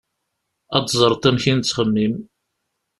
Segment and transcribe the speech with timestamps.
[0.75, 2.13] Ad teẓreḍ amek i nettxemmim.